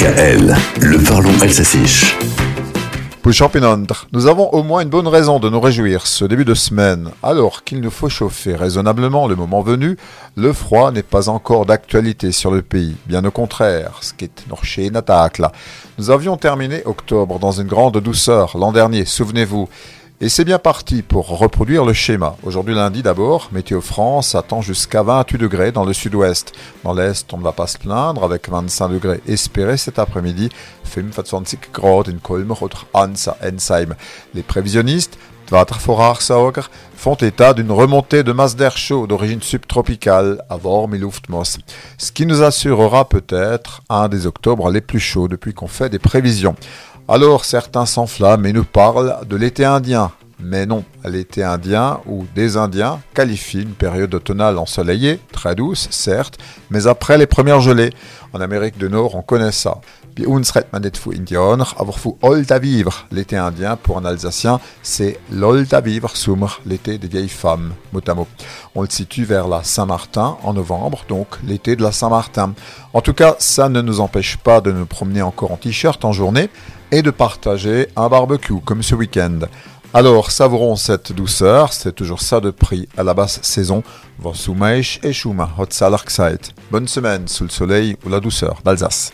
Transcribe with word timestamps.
DKL, 0.00 0.56
le 0.80 0.96
parlons. 1.04 1.28
Nous 4.12 4.26
avons 4.26 4.48
au 4.48 4.62
moins 4.62 4.80
une 4.80 4.88
bonne 4.88 5.06
raison 5.06 5.38
de 5.38 5.50
nous 5.50 5.60
réjouir 5.60 6.06
ce 6.06 6.24
début 6.24 6.46
de 6.46 6.54
semaine. 6.54 7.10
Alors 7.22 7.64
qu'il 7.64 7.82
nous 7.82 7.90
faut 7.90 8.08
chauffer 8.08 8.54
raisonnablement 8.54 9.28
le 9.28 9.36
moment 9.36 9.60
venu, 9.60 9.98
le 10.36 10.54
froid 10.54 10.90
n'est 10.90 11.02
pas 11.02 11.28
encore 11.28 11.66
d'actualité 11.66 12.32
sur 12.32 12.50
le 12.50 12.62
pays. 12.62 12.96
Bien 13.04 13.26
au 13.26 13.30
contraire. 13.30 14.00
Nous 15.98 16.10
avions 16.10 16.36
terminé 16.38 16.80
octobre 16.86 17.38
dans 17.38 17.52
une 17.52 17.68
grande 17.68 17.98
douceur 17.98 18.56
l'an 18.56 18.72
dernier, 18.72 19.04
souvenez-vous. 19.04 19.68
Et 20.22 20.28
c'est 20.28 20.44
bien 20.44 20.58
parti 20.58 21.00
pour 21.00 21.28
reproduire 21.28 21.86
le 21.86 21.94
schéma. 21.94 22.36
Aujourd'hui 22.42 22.74
lundi 22.74 23.02
d'abord, 23.02 23.48
Météo 23.52 23.80
France 23.80 24.34
attend 24.34 24.60
jusqu'à 24.60 25.02
28 25.02 25.38
degrés 25.38 25.72
dans 25.72 25.86
le 25.86 25.94
sud-ouest. 25.94 26.52
Dans 26.84 26.92
l'est, 26.92 27.32
on 27.32 27.38
ne 27.38 27.42
va 27.42 27.52
pas 27.52 27.66
se 27.66 27.78
plaindre 27.78 28.22
avec 28.22 28.50
25 28.50 28.88
degrés 28.88 29.22
espérés 29.26 29.78
cet 29.78 29.98
après-midi. 29.98 30.50
25 30.94 31.70
grad 31.72 32.10
in 32.10 32.18
Ansa. 32.92 33.36
Les 34.34 34.42
prévisionnistes 34.42 35.16
font 36.96 37.14
état 37.14 37.54
d'une 37.54 37.72
remontée 37.72 38.22
de 38.22 38.32
masse 38.32 38.56
d'air 38.56 38.76
chaud 38.76 39.06
d'origine 39.06 39.42
subtropicale 39.42 40.44
à 40.50 40.56
Vormiluftmos, 40.56 41.58
ce 41.98 42.12
qui 42.12 42.26
nous 42.26 42.42
assurera 42.42 43.08
peut-être 43.08 43.82
un 43.88 44.08
des 44.08 44.26
octobres 44.26 44.70
les 44.70 44.80
plus 44.82 45.00
chauds 45.00 45.28
depuis 45.28 45.54
qu'on 45.54 45.66
fait 45.66 45.88
des 45.88 45.98
prévisions. 45.98 46.54
Alors 47.08 47.44
certains 47.44 47.86
s'enflamment 47.86 48.46
et 48.46 48.52
nous 48.52 48.64
parlent 48.64 49.16
de 49.26 49.34
l'été 49.34 49.64
indien. 49.64 50.12
Mais 50.42 50.66
non, 50.66 50.84
l'été 51.04 51.42
indien 51.42 52.00
ou 52.06 52.26
des 52.34 52.56
Indiens 52.56 53.00
qualifie 53.14 53.62
une 53.62 53.74
période 53.74 54.14
automnale 54.14 54.58
ensoleillée, 54.58 55.20
très 55.32 55.54
douce, 55.54 55.88
certes, 55.90 56.38
mais 56.70 56.86
après 56.86 57.18
les 57.18 57.26
premières 57.26 57.60
gelées. 57.60 57.92
En 58.32 58.40
Amérique 58.40 58.78
du 58.78 58.88
Nord, 58.88 59.16
on 59.16 59.22
connaît 59.22 59.52
ça. 59.52 59.78
Puis 60.14 60.26
vivre. 62.58 63.06
L'été 63.10 63.36
indien, 63.36 63.76
pour 63.76 63.98
un 63.98 64.04
Alsacien, 64.04 64.60
c'est 64.82 65.18
vivre 65.80 66.12
l'été 66.66 66.98
des 66.98 67.08
vieilles 67.08 67.28
femmes, 67.28 67.74
mot 67.92 68.00
à 68.06 68.14
mot. 68.14 68.26
On 68.74 68.82
le 68.82 68.88
situe 68.88 69.24
vers 69.24 69.48
la 69.48 69.62
Saint-Martin 69.62 70.36
en 70.42 70.54
novembre, 70.54 71.04
donc 71.08 71.26
l'été 71.44 71.76
de 71.76 71.82
la 71.82 71.92
Saint-Martin. 71.92 72.54
En 72.92 73.00
tout 73.00 73.14
cas, 73.14 73.36
ça 73.38 73.68
ne 73.68 73.82
nous 73.82 74.00
empêche 74.00 74.36
pas 74.36 74.60
de 74.60 74.72
nous 74.72 74.86
promener 74.86 75.22
encore 75.22 75.52
en 75.52 75.56
t-shirt 75.56 76.04
en 76.04 76.12
journée, 76.12 76.50
et 76.92 77.02
de 77.02 77.10
partager 77.10 77.88
un 77.96 78.08
barbecue 78.08 78.60
comme 78.64 78.82
ce 78.82 78.94
week-end. 78.94 79.40
Alors, 79.92 80.30
savourons 80.30 80.76
cette 80.76 81.12
douceur, 81.12 81.72
c'est 81.72 81.92
toujours 81.92 82.20
ça 82.20 82.38
de 82.38 82.52
prix 82.52 82.88
à 82.96 83.02
la 83.02 83.12
basse 83.12 83.40
saison. 83.42 83.82
Bonne 86.70 86.86
semaine 86.86 87.26
sous 87.26 87.42
le 87.42 87.50
soleil 87.50 87.96
ou 88.06 88.08
la 88.08 88.20
douceur 88.20 88.60
d'Alsace. 88.64 89.12